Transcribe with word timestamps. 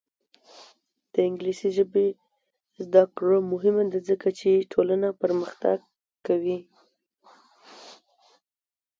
د 1.13 1.15
انګلیسي 1.27 1.69
ژبې 1.77 2.07
زده 2.83 3.03
کړه 3.15 3.37
مهمه 3.51 3.83
ده 3.91 3.99
ځکه 4.09 4.27
چې 4.39 4.67
ټولنه 4.71 5.07
پرمختګ 5.21 5.77
کوي. 6.27 6.59